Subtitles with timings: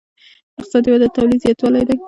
[0.59, 1.97] اقتصادي وده د تولید زیاتوالی دی.